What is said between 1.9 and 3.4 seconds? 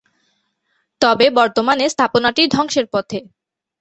স্থাপনাটি ধ্বংসের পথে।